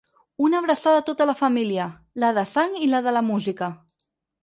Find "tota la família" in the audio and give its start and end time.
1.09-1.87